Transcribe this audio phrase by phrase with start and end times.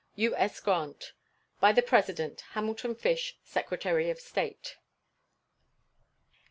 [0.15, 0.59] U.S.
[0.59, 1.13] GRANT.
[1.59, 4.77] By the President: HAMILTON FISH, Secretary of State.